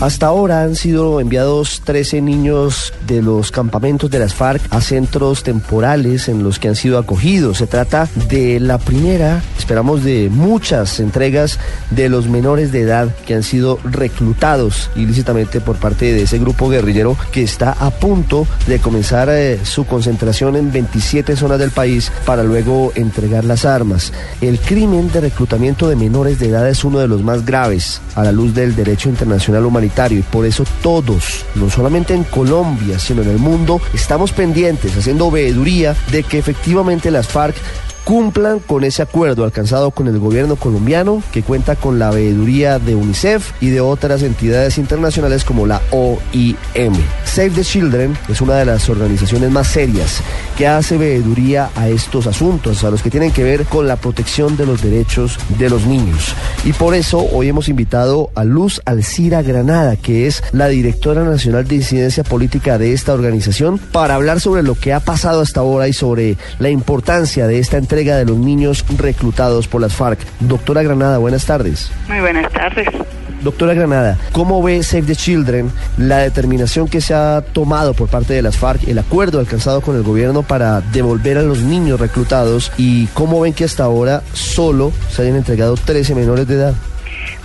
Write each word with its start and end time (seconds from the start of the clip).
Hasta 0.00 0.26
ahora 0.26 0.62
han 0.62 0.76
sido 0.76 1.20
enviados 1.20 1.82
13 1.84 2.22
niños 2.22 2.94
de 3.08 3.20
los 3.20 3.50
campamentos 3.50 4.08
de 4.08 4.20
las 4.20 4.32
FARC 4.32 4.62
a 4.70 4.80
centros 4.80 5.42
temporales 5.42 6.28
en 6.28 6.44
los 6.44 6.60
que 6.60 6.68
han 6.68 6.76
sido 6.76 6.98
acogidos. 6.98 7.58
Se 7.58 7.66
trata 7.66 8.08
de 8.28 8.60
la 8.60 8.78
primera, 8.78 9.42
esperamos, 9.58 10.04
de 10.04 10.30
muchas 10.30 11.00
entregas 11.00 11.58
de 11.90 12.08
los 12.08 12.28
menores 12.28 12.70
de 12.70 12.82
edad 12.82 13.12
que 13.26 13.34
han 13.34 13.42
sido 13.42 13.80
reclutados 13.82 14.88
ilícitamente 14.94 15.60
por 15.60 15.74
parte 15.78 16.14
de 16.14 16.22
ese 16.22 16.38
grupo 16.38 16.68
guerrillero 16.68 17.16
que 17.32 17.42
está 17.42 17.72
a 17.72 17.90
punto 17.90 18.46
de 18.68 18.78
comenzar 18.78 19.28
eh, 19.32 19.58
su 19.64 19.84
concentración 19.84 20.54
en 20.54 20.70
27 20.70 21.34
zonas 21.34 21.58
del 21.58 21.72
país 21.72 22.12
para 22.24 22.44
luego 22.44 22.92
entregar 22.94 23.44
las 23.44 23.64
armas. 23.64 24.12
El 24.40 24.60
crimen 24.60 25.10
de 25.10 25.22
reclutamiento 25.22 25.88
de 25.88 25.96
menores 25.96 26.38
de 26.38 26.50
edad 26.50 26.68
es 26.68 26.84
uno 26.84 27.00
de 27.00 27.08
los 27.08 27.24
más 27.24 27.44
graves 27.44 28.00
a 28.14 28.22
la 28.22 28.30
luz 28.30 28.54
del 28.54 28.76
derecho 28.76 29.08
internacional 29.08 29.66
humanitario 29.66 29.87
y 30.10 30.22
por 30.22 30.46
eso 30.46 30.64
todos, 30.82 31.44
no 31.54 31.70
solamente 31.70 32.14
en 32.14 32.24
Colombia, 32.24 32.98
sino 32.98 33.22
en 33.22 33.30
el 33.30 33.38
mundo, 33.38 33.80
estamos 33.94 34.32
pendientes, 34.32 34.96
haciendo 34.96 35.30
veeduría 35.30 35.96
de 36.12 36.22
que 36.22 36.38
efectivamente 36.38 37.10
las 37.10 37.26
FARC 37.26 37.56
cumplan 38.08 38.58
con 38.60 38.84
ese 38.84 39.02
acuerdo 39.02 39.44
alcanzado 39.44 39.90
con 39.90 40.08
el 40.08 40.18
gobierno 40.18 40.56
colombiano 40.56 41.22
que 41.30 41.42
cuenta 41.42 41.76
con 41.76 41.98
la 41.98 42.10
veeduría 42.10 42.78
de 42.78 42.94
UNICEF 42.94 43.52
y 43.60 43.68
de 43.68 43.82
otras 43.82 44.22
entidades 44.22 44.78
internacionales 44.78 45.44
como 45.44 45.66
la 45.66 45.82
OIM. 45.90 46.94
Save 47.26 47.50
the 47.50 47.62
Children 47.62 48.16
es 48.30 48.40
una 48.40 48.54
de 48.54 48.64
las 48.64 48.88
organizaciones 48.88 49.50
más 49.50 49.66
serias 49.66 50.22
que 50.56 50.66
hace 50.66 50.96
veeduría 50.96 51.68
a 51.76 51.88
estos 51.90 52.26
asuntos, 52.26 52.82
a 52.82 52.90
los 52.90 53.02
que 53.02 53.10
tienen 53.10 53.30
que 53.30 53.44
ver 53.44 53.66
con 53.66 53.86
la 53.86 53.96
protección 53.96 54.56
de 54.56 54.64
los 54.64 54.82
derechos 54.82 55.38
de 55.58 55.68
los 55.68 55.84
niños. 55.84 56.34
Y 56.64 56.72
por 56.72 56.94
eso 56.94 57.18
hoy 57.30 57.48
hemos 57.48 57.68
invitado 57.68 58.30
a 58.34 58.44
Luz 58.44 58.80
Alcira 58.86 59.42
Granada, 59.42 59.96
que 59.96 60.26
es 60.26 60.42
la 60.52 60.68
directora 60.68 61.24
nacional 61.24 61.68
de 61.68 61.74
incidencia 61.74 62.24
política 62.24 62.78
de 62.78 62.94
esta 62.94 63.12
organización, 63.12 63.76
para 63.76 64.14
hablar 64.14 64.40
sobre 64.40 64.62
lo 64.62 64.74
que 64.76 64.94
ha 64.94 65.00
pasado 65.00 65.42
hasta 65.42 65.60
ahora 65.60 65.88
y 65.88 65.92
sobre 65.92 66.38
la 66.58 66.70
importancia 66.70 67.46
de 67.46 67.58
esta 67.58 67.76
entrega 67.76 67.97
de 68.04 68.24
los 68.24 68.36
niños 68.36 68.84
reclutados 68.96 69.66
por 69.66 69.80
las 69.80 69.94
FARC. 69.94 70.20
Doctora 70.40 70.82
Granada, 70.82 71.18
buenas 71.18 71.44
tardes. 71.44 71.90
Muy 72.08 72.20
buenas 72.20 72.50
tardes. 72.52 72.86
Doctora 73.42 73.74
Granada, 73.74 74.16
¿cómo 74.32 74.62
ve 74.62 74.82
Save 74.82 75.02
the 75.02 75.16
Children 75.16 75.70
la 75.96 76.18
determinación 76.18 76.88
que 76.88 77.00
se 77.00 77.14
ha 77.14 77.42
tomado 77.52 77.94
por 77.94 78.08
parte 78.08 78.34
de 78.34 78.42
las 78.42 78.56
FARC, 78.56 78.88
el 78.88 78.98
acuerdo 78.98 79.40
alcanzado 79.40 79.80
con 79.80 79.96
el 79.96 80.02
gobierno 80.02 80.42
para 80.42 80.80
devolver 80.80 81.38
a 81.38 81.42
los 81.42 81.58
niños 81.60 82.00
reclutados 82.00 82.72
y 82.76 83.06
cómo 83.08 83.40
ven 83.40 83.52
que 83.52 83.64
hasta 83.64 83.84
ahora 83.84 84.22
solo 84.32 84.92
se 85.10 85.22
hayan 85.22 85.36
entregado 85.36 85.76
13 85.76 86.14
menores 86.14 86.46
de 86.48 86.54
edad? 86.54 86.74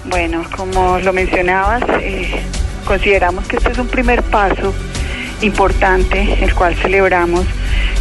Bueno, 0.06 0.44
como 0.56 1.00
lo 1.00 1.14
mencionabas, 1.14 1.84
eh, 2.02 2.42
consideramos 2.86 3.48
que 3.48 3.58
este 3.58 3.72
es 3.72 3.78
un 3.78 3.88
primer 3.88 4.22
paso 4.24 4.74
importante, 5.44 6.38
el 6.42 6.54
cual 6.54 6.76
celebramos 6.76 7.46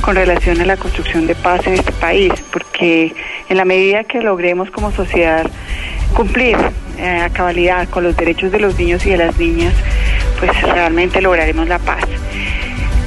con 0.01 0.17
relación 0.17 0.61
a 0.61 0.65
la 0.65 0.77
construcción 0.77 1.27
de 1.27 1.35
paz 1.35 1.67
en 1.67 1.75
este 1.75 1.93
país, 1.93 2.33
porque 2.53 3.15
en 3.49 3.57
la 3.57 3.65
medida 3.65 4.05
que 4.05 4.21
logremos 4.21 4.71
como 4.71 4.93
sociedad 4.93 5.47
cumplir 6.15 6.57
eh, 6.99 7.21
a 7.21 7.31
cabalidad 7.31 7.89
con 7.89 8.05
los 8.05 8.17
derechos 8.17 8.53
de 8.53 8.61
los 8.61 8.79
niños 8.79 9.05
y 9.07 9.11
de 9.11 9.17
las 9.17 9.39
niñas, 9.39 9.75
pues 10.39 10.51
realmente 10.63 11.21
lograremos 11.21 11.69
la 11.69 11.79
paz. 11.79 12.05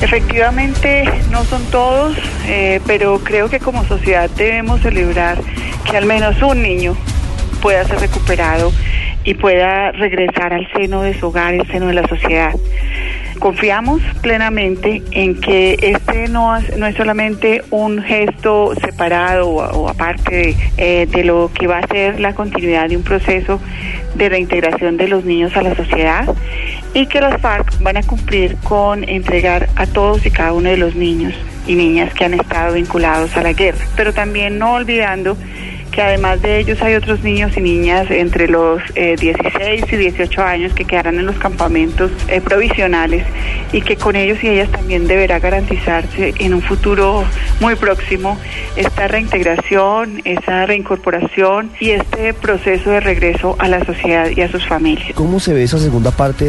Efectivamente, 0.01 1.09
no 1.31 1.43
son 1.45 1.63
todos, 1.71 2.17
eh, 2.47 2.81
pero 2.85 3.19
creo 3.19 3.49
que 3.49 3.59
como 3.59 3.85
sociedad 3.85 4.29
debemos 4.31 4.81
celebrar 4.81 5.37
que 5.89 5.97
al 5.97 6.05
menos 6.05 6.41
un 6.41 6.61
niño 6.61 6.95
pueda 7.61 7.85
ser 7.85 7.99
recuperado 7.99 8.71
y 9.23 9.33
pueda 9.33 9.91
regresar 9.91 10.53
al 10.53 10.71
seno 10.73 11.01
de 11.01 11.17
su 11.17 11.27
hogar, 11.27 11.53
al 11.53 11.67
seno 11.67 11.87
de 11.87 11.93
la 11.93 12.07
sociedad. 12.07 12.53
Confiamos 13.39 14.01
plenamente 14.21 15.03
en 15.11 15.39
que 15.39 15.77
este 15.81 16.27
no, 16.29 16.59
no 16.77 16.87
es 16.87 16.95
solamente 16.95 17.61
un 17.69 18.01
gesto 18.01 18.73
separado 18.75 19.49
o, 19.49 19.89
aparte 19.89 20.55
eh, 20.77 21.07
de, 21.09 21.23
lo 21.23 21.51
que 21.53 21.67
va 21.67 21.79
a 21.79 21.87
ser 21.87 22.19
la 22.19 22.33
continuidad 22.33 22.89
de 22.89 22.97
un 22.97 23.03
proceso 23.03 23.59
de 24.15 24.29
reintegración 24.29 24.97
de 24.97 25.07
los 25.07 25.25
niños 25.25 25.55
a 25.57 25.61
la 25.61 25.75
sociedad 25.75 26.33
y 26.93 27.07
que 27.07 27.19
los 27.19 27.39
FARC 27.41 27.81
van 27.81 27.97
a 27.97 28.03
cumplir 28.03 28.55
con 28.63 29.07
entregar 29.07 29.67
a 29.75 29.85
todos 29.85 30.25
y 30.25 30.31
cada 30.31 30.53
uno 30.53 30.69
de 30.69 30.77
los 30.77 30.95
niños 30.95 31.33
y 31.67 31.75
niñas 31.75 32.13
que 32.13 32.25
han 32.25 32.33
estado 32.33 32.73
vinculados 32.73 33.35
a 33.35 33.41
la 33.41 33.53
guerra, 33.53 33.85
pero 33.95 34.13
también 34.13 34.57
no 34.57 34.73
olvidando 34.73 35.35
que 35.95 36.01
además 36.01 36.41
de 36.41 36.59
ellos 36.59 36.81
hay 36.81 36.95
otros 36.95 37.23
niños 37.23 37.55
y 37.55 37.61
niñas 37.61 38.11
entre 38.11 38.49
los 38.49 38.81
16 38.93 39.55
eh, 39.55 39.85
y 39.89 39.95
18 39.95 40.43
años 40.43 40.73
que 40.73 40.83
quedarán 40.83 41.17
en 41.17 41.25
los 41.25 41.37
campamentos 41.37 42.11
eh, 42.27 42.41
provisionales 42.41 43.25
y 43.71 43.81
que 43.81 43.95
con 43.95 44.17
ellos 44.17 44.43
y 44.43 44.49
ellas 44.49 44.69
también 44.69 45.07
deberá 45.07 45.39
garantizarse 45.39 46.33
en 46.37 46.53
un 46.53 46.61
futuro 46.61 47.23
muy 47.61 47.75
próximo 47.75 48.37
esta 48.75 49.07
reintegración, 49.07 50.21
esa 50.25 50.65
reincorporación 50.65 51.71
y 51.79 51.91
este 51.91 52.33
proceso 52.33 52.89
de 52.89 52.99
regreso 52.99 53.55
a 53.57 53.69
la 53.69 53.85
sociedad 53.85 54.29
y 54.35 54.41
a 54.41 54.51
sus 54.51 54.67
familias. 54.67 55.13
¿Cómo 55.15 55.39
se 55.39 55.53
ve 55.53 55.63
esa 55.63 55.79
segunda 55.79 56.11
parte 56.11 56.43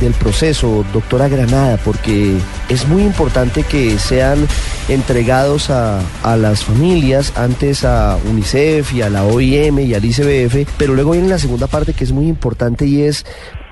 del 0.00 0.14
proceso, 0.18 0.86
doctora 0.94 1.28
Granada? 1.28 1.78
Porque 1.84 2.32
es 2.70 2.88
muy 2.88 3.02
importante 3.02 3.62
que 3.62 3.98
sean 3.98 4.46
entregados 4.88 5.68
a, 5.68 6.00
a 6.22 6.36
las 6.36 6.64
familias, 6.64 7.34
antes 7.36 7.84
a 7.84 8.16
UNICEF, 8.24 8.85
y 8.92 9.02
a 9.02 9.10
la 9.10 9.24
OIM 9.24 9.78
y 9.80 9.94
al 9.94 10.04
ICBF, 10.04 10.68
pero 10.76 10.94
luego 10.94 11.12
viene 11.12 11.28
la 11.28 11.38
segunda 11.38 11.66
parte 11.66 11.92
que 11.92 12.04
es 12.04 12.12
muy 12.12 12.28
importante 12.28 12.86
y 12.86 13.02
es, 13.02 13.24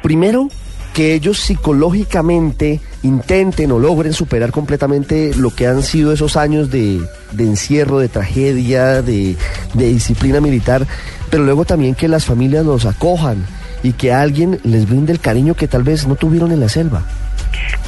primero, 0.02 0.48
que 0.94 1.14
ellos 1.14 1.40
psicológicamente 1.40 2.80
intenten 3.02 3.72
o 3.72 3.78
logren 3.78 4.12
superar 4.12 4.52
completamente 4.52 5.34
lo 5.34 5.50
que 5.50 5.66
han 5.66 5.82
sido 5.82 6.12
esos 6.12 6.36
años 6.36 6.70
de, 6.70 7.00
encierro, 7.36 7.98
de 7.98 8.08
tragedia, 8.08 9.02
de, 9.02 9.36
de, 9.74 9.88
disciplina 9.88 10.40
militar, 10.40 10.86
pero 11.30 11.44
luego 11.44 11.64
también 11.64 11.96
que 11.96 12.08
las 12.08 12.24
familias 12.24 12.64
los 12.64 12.86
acojan 12.86 13.44
y 13.82 13.92
que 13.92 14.12
alguien 14.12 14.60
les 14.62 14.88
brinde 14.88 15.12
el 15.12 15.20
cariño 15.20 15.54
que 15.54 15.68
tal 15.68 15.82
vez 15.82 16.06
no 16.06 16.14
tuvieron 16.14 16.52
en 16.52 16.60
la 16.60 16.68
selva. 16.68 17.04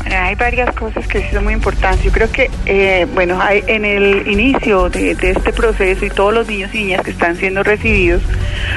Hay 0.05 0.34
varias 0.37 0.75
cosas 0.75 1.07
que 1.09 1.29
son 1.31 1.45
muy 1.45 1.55
importantes. 1.55 2.05
Yo 2.05 2.12
creo 2.12 2.31
que, 2.31 2.51
eh, 2.67 3.07
bueno, 3.15 3.41
hay, 3.41 3.62
en 3.67 3.84
el 3.84 4.29
inicio 4.29 4.89
de, 4.89 5.12
este 5.12 5.53
proceso 5.53 6.05
y 6.05 6.11
todos 6.11 6.33
los 6.33 6.47
niños 6.49 6.75
y 6.75 6.79
niñas 6.84 7.03
que 7.03 7.11
están 7.11 7.37
siendo 7.37 7.62
recibidos, 7.62 8.23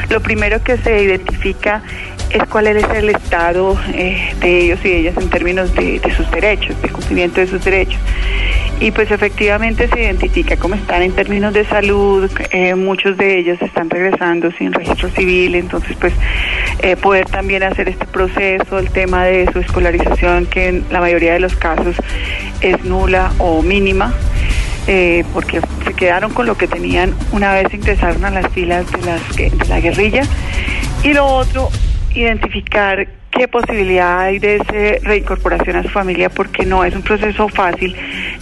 lo 0.09 0.21
primero 0.21 0.63
que 0.63 0.77
se 0.77 1.03
identifica 1.03 1.83
es 2.31 2.43
cuál 2.49 2.67
es 2.67 2.83
el 2.93 3.09
estado 3.09 3.77
eh, 3.93 4.33
de 4.39 4.59
ellos 4.59 4.79
y 4.83 4.89
ellas 4.89 5.17
en 5.17 5.29
términos 5.29 5.73
de, 5.73 6.01
sus 6.15 6.29
derechos, 6.31 6.79
de 6.81 6.89
cumplimiento 6.89 7.41
de 7.41 7.47
sus 7.47 7.63
derechos. 7.63 7.99
Y 8.79 8.91
pues 8.91 9.11
efectivamente 9.11 9.87
se 9.89 10.01
identifica 10.01 10.55
cómo 10.55 10.75
están 10.75 11.01
en 11.01 11.11
términos 11.11 11.53
de 11.53 11.65
salud, 11.65 12.29
eh, 12.51 12.75
muchos 12.75 13.17
de 13.17 13.39
ellos 13.39 13.61
están 13.61 13.89
regresando 13.89 14.51
sin 14.51 14.71
registro 14.71 15.09
civil, 15.09 15.55
entonces 15.55 15.97
pues 15.99 16.13
eh, 16.81 16.95
poder 16.95 17.25
también 17.25 17.63
hacer 17.63 17.89
este 17.89 18.05
proceso, 18.05 18.79
el 18.79 18.89
tema 18.91 19.25
de 19.25 19.51
su 19.51 19.59
escolarización, 19.59 20.45
que 20.45 20.69
en 20.69 20.85
la 20.91 21.01
mayoría 21.01 21.33
de 21.33 21.39
los 21.39 21.55
casos 21.55 21.95
es 22.61 22.83
nula 22.85 23.31
o 23.39 23.61
mínima. 23.61 24.13
porque 25.33 25.61
se 25.85 25.93
quedaron 25.93 26.33
con 26.33 26.47
lo 26.47 26.55
que 26.57 26.67
tenían 26.67 27.13
una 27.31 27.53
vez 27.53 27.71
ingresaron 27.71 28.25
a 28.25 28.31
las 28.31 28.51
filas 28.53 28.91
de, 28.91 29.01
las, 29.01 29.35
de 29.35 29.67
la 29.67 29.79
guerrilla. 29.79 30.23
Y 31.03 31.13
lo 31.13 31.25
otro 31.27 31.69
identificar 32.15 33.07
qué 33.31 33.47
posibilidad 33.47 34.19
hay 34.19 34.39
de 34.39 34.55
esa 34.55 35.07
reincorporación 35.07 35.75
a 35.75 35.83
su 35.83 35.89
familia 35.89 36.29
porque 36.29 36.65
no 36.65 36.83
es 36.83 36.95
un 36.95 37.03
proceso 37.03 37.47
fácil 37.47 37.95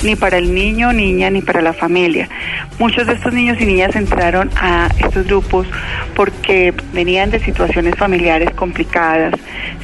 ni 0.03 0.15
para 0.15 0.37
el 0.37 0.53
niño, 0.53 0.93
niña, 0.93 1.29
ni 1.29 1.41
para 1.41 1.61
la 1.61 1.73
familia. 1.73 2.29
Muchos 2.79 3.05
de 3.05 3.13
estos 3.13 3.33
niños 3.33 3.59
y 3.59 3.65
niñas 3.65 3.95
entraron 3.95 4.49
a 4.55 4.89
estos 4.99 5.27
grupos 5.27 5.67
porque 6.15 6.73
venían 6.93 7.31
de 7.31 7.39
situaciones 7.39 7.95
familiares 7.95 8.51
complicadas, 8.51 9.33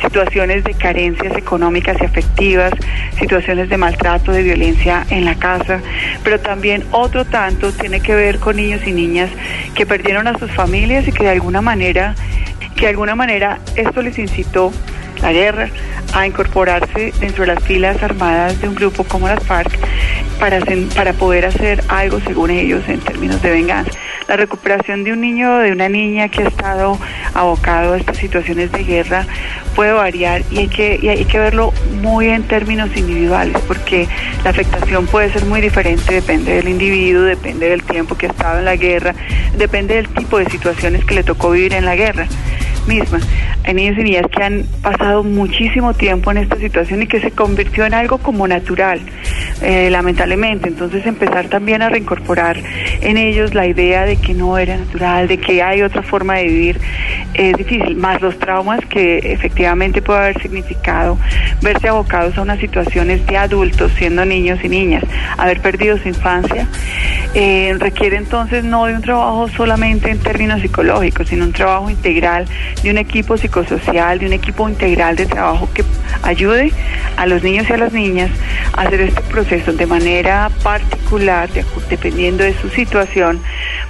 situaciones 0.01 0.63
de 0.63 0.73
carencias 0.73 1.35
económicas 1.37 1.97
y 1.99 2.05
afectivas, 2.05 2.73
situaciones 3.19 3.69
de 3.69 3.77
maltrato, 3.77 4.31
de 4.31 4.43
violencia 4.43 5.05
en 5.09 5.25
la 5.25 5.35
casa, 5.35 5.81
pero 6.23 6.39
también 6.39 6.83
otro 6.91 7.25
tanto 7.25 7.71
tiene 7.73 7.99
que 7.99 8.15
ver 8.15 8.39
con 8.39 8.55
niños 8.55 8.81
y 8.85 8.91
niñas 8.91 9.29
que 9.75 9.85
perdieron 9.85 10.27
a 10.27 10.37
sus 10.39 10.51
familias 10.51 11.07
y 11.07 11.11
que 11.11 11.23
de 11.23 11.31
alguna 11.31 11.61
manera 11.61 12.15
que 12.75 12.81
de 12.81 12.87
alguna 12.87 13.15
manera 13.15 13.59
esto 13.75 14.01
les 14.01 14.17
incitó 14.17 14.71
la 15.21 15.31
guerra 15.31 15.69
a 16.13 16.27
incorporarse 16.27 17.13
dentro 17.19 17.45
de 17.45 17.55
las 17.55 17.63
filas 17.63 18.01
armadas 18.03 18.59
de 18.61 18.67
un 18.67 18.75
grupo 18.75 19.03
como 19.03 19.27
las 19.27 19.43
FARC 19.43 19.71
para, 20.39 20.59
para 20.93 21.13
poder 21.13 21.45
hacer 21.45 21.83
algo 21.87 22.19
según 22.19 22.51
ellos 22.51 22.83
en 22.87 22.99
términos 22.99 23.41
de 23.41 23.51
venganza. 23.51 23.91
La 24.27 24.37
recuperación 24.37 25.03
de 25.03 25.13
un 25.13 25.21
niño 25.21 25.55
o 25.55 25.57
de 25.59 25.71
una 25.71 25.89
niña 25.89 26.29
que 26.29 26.43
ha 26.43 26.47
estado 26.47 26.97
abocado 27.33 27.93
a 27.93 27.97
estas 27.97 28.17
situaciones 28.17 28.71
de 28.71 28.83
guerra 28.83 29.25
puede 29.75 29.91
variar 29.91 30.43
y 30.51 30.59
hay 30.59 30.67
que, 30.67 30.99
y 31.01 31.07
hay 31.09 31.25
que 31.25 31.39
verlo 31.39 31.73
muy 32.01 32.29
en 32.29 32.43
términos 32.43 32.89
individuales 32.95 33.57
porque 33.67 34.07
la 34.43 34.51
afectación 34.51 35.07
puede 35.07 35.31
ser 35.31 35.45
muy 35.45 35.61
diferente, 35.61 36.13
depende 36.13 36.53
del 36.55 36.67
individuo, 36.67 37.23
depende 37.23 37.69
del 37.69 37.83
tiempo 37.83 38.15
que 38.15 38.27
ha 38.27 38.29
estado 38.29 38.59
en 38.59 38.65
la 38.65 38.75
guerra, 38.75 39.15
depende 39.57 39.95
del 39.95 40.09
tipo 40.09 40.37
de 40.37 40.45
situaciones 40.49 41.05
que 41.05 41.15
le 41.15 41.23
tocó 41.23 41.51
vivir 41.51 41.73
en 41.73 41.85
la 41.85 41.95
guerra 41.95 42.27
mesma. 42.87 43.19
Hay 43.63 43.73
niños 43.73 43.97
y 43.97 44.03
niñas 44.03 44.27
que 44.27 44.43
han 44.43 44.63
pasado 44.81 45.23
muchísimo 45.23 45.93
tiempo 45.93 46.31
en 46.31 46.37
esta 46.37 46.57
situación 46.57 47.01
y 47.03 47.07
que 47.07 47.21
se 47.21 47.31
convirtió 47.31 47.85
en 47.85 47.93
algo 47.93 48.17
como 48.17 48.47
natural, 48.47 48.99
eh, 49.61 49.89
lamentablemente. 49.89 50.67
Entonces 50.67 51.05
empezar 51.05 51.47
también 51.47 51.81
a 51.81 51.89
reincorporar 51.89 52.57
en 53.01 53.17
ellos 53.17 53.53
la 53.53 53.65
idea 53.65 54.05
de 54.05 54.17
que 54.17 54.33
no 54.33 54.57
era 54.57 54.77
natural, 54.77 55.27
de 55.27 55.37
que 55.37 55.61
hay 55.61 55.81
otra 55.81 56.03
forma 56.03 56.35
de 56.35 56.43
vivir, 56.45 56.79
es 57.33 57.55
difícil, 57.57 57.95
más 57.95 58.21
los 58.21 58.37
traumas 58.37 58.81
que 58.85 59.19
efectivamente 59.19 60.01
puede 60.01 60.19
haber 60.19 60.41
significado 60.41 61.17
verse 61.61 61.87
abocados 61.87 62.37
a 62.37 62.41
unas 62.41 62.59
situaciones 62.59 63.25
de 63.25 63.37
adultos 63.37 63.91
siendo 63.97 64.25
niños 64.25 64.59
y 64.63 64.69
niñas, 64.69 65.03
haber 65.37 65.61
perdido 65.61 65.97
su 65.97 66.09
infancia, 66.09 66.67
eh, 67.33 67.75
requiere 67.79 68.17
entonces 68.17 68.63
no 68.63 68.85
de 68.85 68.95
un 68.95 69.01
trabajo 69.01 69.47
solamente 69.49 70.11
en 70.11 70.19
términos 70.19 70.61
psicológicos, 70.61 71.27
sino 71.29 71.45
un 71.45 71.53
trabajo 71.53 71.89
integral 71.89 72.45
de 72.83 72.91
un 72.91 72.97
equipo 72.97 73.37
psicosocial, 73.53 74.17
de 74.19 74.25
un 74.25 74.33
equipo 74.33 74.67
integral 74.67 75.15
de 75.15 75.25
trabajo 75.27 75.69
que 75.73 75.83
ayude 76.23 76.71
a 77.17 77.25
los 77.27 77.43
niños 77.43 77.69
y 77.69 77.73
a 77.73 77.77
las 77.77 77.93
niñas 77.93 78.31
a 78.73 78.81
hacer 78.81 79.01
este 79.01 79.21
proceso 79.21 79.73
de 79.73 79.85
manera 79.85 80.49
particular, 80.63 81.49
dependiendo 81.89 82.43
de 82.43 82.53
su 82.55 82.69
situación, 82.69 83.39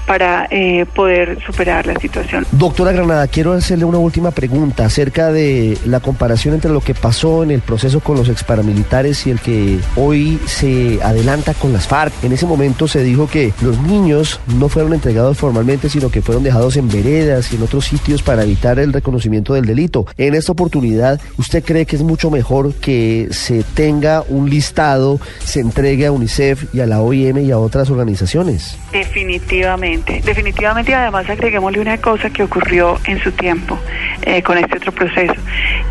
para 0.05 0.47
eh, 0.51 0.85
poder 0.93 1.39
superar 1.45 1.85
la 1.85 1.99
situación. 1.99 2.45
Doctora 2.51 2.91
Granada, 2.91 3.27
quiero 3.27 3.53
hacerle 3.53 3.85
una 3.85 3.97
última 3.97 4.31
pregunta 4.31 4.85
acerca 4.85 5.31
de 5.31 5.77
la 5.85 5.99
comparación 5.99 6.53
entre 6.53 6.71
lo 6.71 6.81
que 6.81 6.93
pasó 6.93 7.43
en 7.43 7.51
el 7.51 7.61
proceso 7.61 7.99
con 7.99 8.17
los 8.17 8.29
exparamilitares 8.29 9.25
y 9.27 9.31
el 9.31 9.39
que 9.39 9.79
hoy 9.95 10.39
se 10.45 10.99
adelanta 11.03 11.53
con 11.53 11.73
las 11.73 11.87
FARC. 11.87 12.13
En 12.23 12.33
ese 12.33 12.45
momento 12.45 12.87
se 12.87 13.03
dijo 13.03 13.27
que 13.27 13.53
los 13.61 13.79
niños 13.81 14.39
no 14.59 14.69
fueron 14.69 14.93
entregados 14.93 15.37
formalmente, 15.37 15.89
sino 15.89 16.09
que 16.09 16.21
fueron 16.21 16.43
dejados 16.43 16.77
en 16.77 16.89
veredas 16.89 17.51
y 17.51 17.55
en 17.55 17.63
otros 17.63 17.85
sitios 17.85 18.21
para 18.23 18.43
evitar 18.43 18.79
el 18.79 18.93
reconocimiento 18.93 19.53
del 19.53 19.65
delito. 19.65 20.05
En 20.17 20.35
esta 20.35 20.51
oportunidad, 20.51 21.21
¿usted 21.37 21.63
cree 21.63 21.85
que 21.85 21.95
es 21.95 22.01
mucho 22.01 22.29
mejor 22.29 22.73
que 22.73 23.27
se 23.31 23.63
tenga 23.63 24.23
un 24.27 24.49
listado, 24.49 25.19
se 25.43 25.59
entregue 25.59 26.07
a 26.07 26.11
UNICEF 26.11 26.73
y 26.73 26.81
a 26.81 26.85
la 26.85 27.01
OIM 27.01 27.37
y 27.39 27.51
a 27.51 27.57
otras 27.57 27.89
organizaciones? 27.89 28.77
Definitivamente 28.91 29.92
definitivamente, 30.23 30.91
y 30.91 30.93
además 30.93 31.29
agreguémosle 31.29 31.79
una 31.79 31.97
cosa 31.97 32.29
que 32.29 32.43
ocurrió 32.43 32.99
en 33.05 33.21
su 33.21 33.31
tiempo 33.31 33.77
eh, 34.21 34.41
con 34.41 34.57
este 34.57 34.77
otro 34.77 34.91
proceso, 34.91 35.35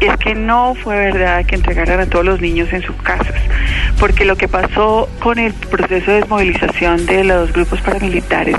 es 0.01 0.17
que 0.17 0.35
no 0.35 0.75
fue 0.75 0.97
verdad 0.97 1.45
que 1.45 1.55
entregaran 1.55 2.01
a 2.01 2.07
todos 2.07 2.25
los 2.25 2.41
niños 2.41 2.73
en 2.73 2.83
sus 2.83 2.97
casas, 2.97 3.35
porque 3.99 4.25
lo 4.25 4.37
que 4.37 4.49
pasó 4.49 5.09
con 5.21 5.39
el 5.39 5.53
proceso 5.53 6.11
de 6.11 6.19
desmovilización 6.19 7.07
de 7.07 7.25
los 7.25 7.53
grupos 7.53 7.81
paramilitares 7.81 8.57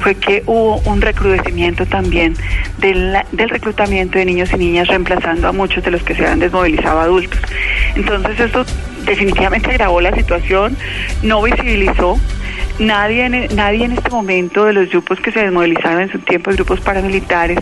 fue 0.00 0.14
que 0.14 0.42
hubo 0.46 0.78
un 0.84 1.00
recrudecimiento 1.00 1.86
también 1.86 2.34
del, 2.78 3.16
del 3.32 3.48
reclutamiento 3.48 4.18
de 4.18 4.24
niños 4.24 4.50
y 4.52 4.58
niñas 4.58 4.88
reemplazando 4.88 5.48
a 5.48 5.52
muchos 5.52 5.82
de 5.84 5.90
los 5.90 6.02
que 6.02 6.14
se 6.14 6.22
habían 6.22 6.40
desmovilizado 6.40 7.00
adultos. 7.00 7.40
Entonces 7.94 8.38
esto 8.38 8.64
definitivamente 9.04 9.70
agravó 9.70 10.00
la 10.00 10.14
situación, 10.14 10.76
no 11.22 11.42
visibilizó 11.42 12.18
Nadie 12.78 13.24
en, 13.24 13.56
nadie 13.56 13.86
en 13.86 13.92
este 13.92 14.10
momento 14.10 14.66
de 14.66 14.74
los 14.74 14.90
grupos 14.90 15.18
que 15.20 15.32
se 15.32 15.40
desmovilizaron 15.40 16.02
en 16.02 16.12
su 16.12 16.18
tiempo, 16.18 16.50
grupos 16.50 16.80
paramilitares, 16.80 17.58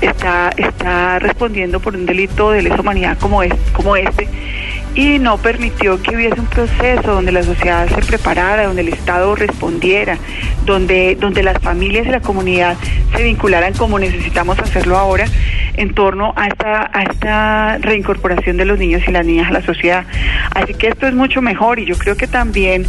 está, 0.00 0.50
está 0.56 1.18
respondiendo 1.18 1.80
por 1.80 1.96
un 1.96 2.06
delito 2.06 2.52
de 2.52 2.62
lesa 2.62 2.80
humanidad 2.80 3.18
como, 3.18 3.42
como 3.72 3.96
este 3.96 4.28
y 4.94 5.18
no 5.18 5.38
permitió 5.38 6.02
que 6.02 6.16
hubiese 6.16 6.38
un 6.40 6.46
proceso 6.46 7.14
donde 7.14 7.32
la 7.32 7.42
sociedad 7.42 7.88
se 7.88 8.02
preparara, 8.02 8.66
donde 8.66 8.82
el 8.82 8.88
Estado 8.88 9.34
respondiera, 9.34 10.18
donde, 10.66 11.16
donde 11.18 11.42
las 11.42 11.58
familias 11.62 12.06
y 12.06 12.10
la 12.10 12.20
comunidad 12.20 12.76
se 13.16 13.22
vincularan 13.22 13.72
como 13.74 13.98
necesitamos 13.98 14.58
hacerlo 14.58 14.98
ahora 14.98 15.24
en 15.74 15.94
torno 15.94 16.34
a 16.36 16.48
esta, 16.48 16.90
a 16.92 17.02
esta 17.04 17.78
reincorporación 17.78 18.56
de 18.56 18.64
los 18.64 18.78
niños 18.78 19.02
y 19.06 19.10
las 19.10 19.24
niñas 19.24 19.48
a 19.48 19.52
la 19.52 19.62
sociedad. 19.62 20.04
Así 20.54 20.74
que 20.74 20.88
esto 20.88 21.06
es 21.06 21.14
mucho 21.14 21.40
mejor 21.40 21.78
y 21.78 21.86
yo 21.86 21.96
creo 21.96 22.16
que 22.16 22.26
también 22.26 22.84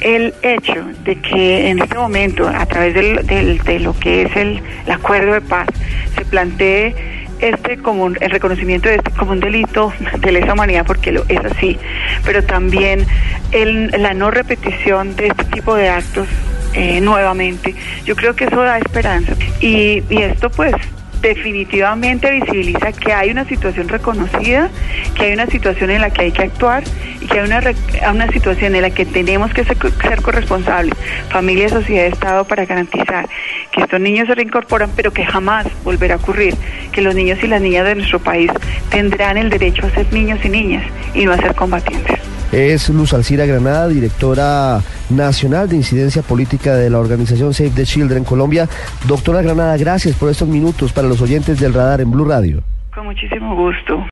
el 0.00 0.34
hecho 0.42 0.84
de 1.04 1.16
que 1.16 1.68
en 1.68 1.80
este 1.80 1.96
momento, 1.96 2.48
a 2.48 2.66
través 2.66 2.94
del, 2.94 3.58
de 3.58 3.80
lo 3.80 3.98
que 3.98 4.22
es 4.22 4.36
el, 4.36 4.62
acuerdo 4.88 5.32
de 5.32 5.40
paz, 5.40 5.68
se 6.14 6.24
plantee 6.24 7.19
este 7.40 7.78
como 7.78 8.06
el 8.06 8.30
reconocimiento 8.30 8.88
de 8.88 8.96
este 8.96 9.10
como 9.12 9.32
un 9.32 9.40
delito 9.40 9.92
de 10.18 10.32
lesa 10.32 10.52
humanidad 10.52 10.84
porque 10.86 11.12
lo 11.12 11.24
es 11.28 11.40
así, 11.44 11.78
pero 12.24 12.42
también 12.44 13.06
el, 13.52 13.88
la 13.90 14.14
no 14.14 14.30
repetición 14.30 15.16
de 15.16 15.28
este 15.28 15.44
tipo 15.44 15.74
de 15.74 15.88
actos 15.88 16.28
eh, 16.74 17.00
nuevamente. 17.00 17.74
Yo 18.04 18.14
creo 18.16 18.34
que 18.34 18.44
eso 18.44 18.62
da 18.62 18.78
esperanza 18.78 19.34
y, 19.60 20.02
y 20.08 20.22
esto 20.22 20.50
pues 20.50 20.74
definitivamente 21.20 22.30
visibiliza 22.30 22.92
que 22.92 23.12
hay 23.12 23.30
una 23.30 23.44
situación 23.44 23.88
reconocida, 23.88 24.70
que 25.14 25.24
hay 25.24 25.32
una 25.32 25.46
situación 25.46 25.90
en 25.90 26.00
la 26.00 26.10
que 26.10 26.22
hay 26.22 26.32
que 26.32 26.42
actuar 26.42 26.82
y 27.20 27.26
que 27.26 27.40
hay 27.40 27.46
una, 27.46 27.62
una 28.10 28.28
situación 28.28 28.74
en 28.74 28.82
la 28.82 28.90
que 28.90 29.04
tenemos 29.04 29.52
que 29.52 29.64
ser, 29.64 29.76
corresponsables, 30.22 30.94
familia, 31.28 31.68
sociedad, 31.68 32.06
Estado, 32.06 32.44
para 32.44 32.64
garantizar 32.64 33.28
que 33.70 33.82
estos 33.82 34.00
niños 34.00 34.26
se 34.26 34.34
reincorporan, 34.34 34.90
pero 34.96 35.12
que 35.12 35.24
jamás 35.24 35.66
volverá 35.84 36.14
a 36.14 36.18
ocurrir, 36.18 36.54
que 36.92 37.02
los 37.02 37.14
niños 37.14 37.38
y 37.42 37.46
las 37.46 37.60
niñas 37.60 37.86
de 37.86 37.94
nuestro 37.96 38.18
país 38.18 38.50
tendrán 38.90 39.36
el 39.36 39.50
derecho 39.50 39.86
a 39.86 39.90
ser 39.90 40.12
niños 40.12 40.40
y 40.44 40.48
niñas 40.48 40.84
y 41.14 41.24
no 41.24 41.32
a 41.32 41.36
ser 41.36 41.54
combatientes. 41.54 42.18
Es 42.52 42.88
Luz 42.88 43.14
Alcira 43.14 43.46
Granada, 43.46 43.86
directora 43.86 44.80
nacional 45.08 45.68
de 45.68 45.76
incidencia 45.76 46.22
política 46.22 46.74
de 46.74 46.90
la 46.90 46.98
organización 46.98 47.54
Save 47.54 47.70
the 47.70 47.84
Children 47.84 48.24
Colombia. 48.24 48.68
Doctora 49.06 49.40
Granada, 49.40 49.76
gracias 49.76 50.16
por 50.16 50.30
estos 50.30 50.48
minutos 50.48 50.92
para 50.92 51.06
los 51.06 51.22
oyentes 51.22 51.60
del 51.60 51.74
radar 51.74 52.00
en 52.00 52.10
Blue 52.10 52.24
Radio. 52.24 52.62
Con 52.92 53.06
muchísimo 53.06 53.54
gusto. 53.54 54.04